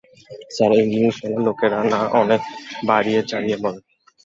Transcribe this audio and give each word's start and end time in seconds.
Sir, 0.55 0.71
এই 0.77 0.85
নিউজওয়ালা 0.91 1.39
লোকেরা 1.47 1.79
না 1.91 1.99
অনেক 2.21 2.41
বাড়িয়ে-চাড়িয়ে 2.87 3.57
বলে। 3.63 3.79